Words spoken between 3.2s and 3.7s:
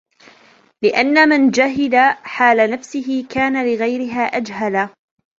كَانَ